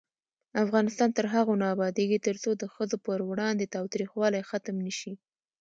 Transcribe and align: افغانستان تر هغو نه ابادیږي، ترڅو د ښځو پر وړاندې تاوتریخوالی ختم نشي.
افغانستان 0.63 1.09
تر 1.17 1.25
هغو 1.33 1.53
نه 1.61 1.65
ابادیږي، 1.75 2.17
ترڅو 2.27 2.49
د 2.57 2.63
ښځو 2.73 2.97
پر 3.05 3.19
وړاندې 3.29 3.71
تاوتریخوالی 3.75 4.47
ختم 4.49 4.75
نشي. 4.87 5.13